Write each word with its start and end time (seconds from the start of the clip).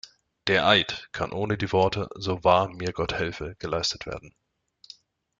Der 0.47 0.65
Eid 0.67 1.09
kann 1.11 1.31
ohne 1.31 1.59
die 1.59 1.71
Worte 1.71 2.09
„so 2.15 2.43
wahr 2.43 2.69
mir 2.69 2.91
Gott 2.91 3.13
helfe“ 3.13 3.55
geleistet 3.59 4.07
werden. 4.07 4.33